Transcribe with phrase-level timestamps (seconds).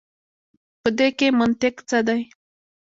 [0.81, 2.21] په دې کښي منطق څه دی.